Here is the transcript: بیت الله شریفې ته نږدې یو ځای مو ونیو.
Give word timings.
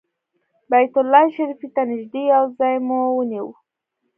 بیت 0.71 0.93
الله 1.01 1.25
شریفې 1.35 1.67
ته 1.75 1.81
نږدې 1.91 2.21
یو 2.33 2.43
ځای 2.57 2.75
مو 2.87 2.99
ونیو. 3.15 3.47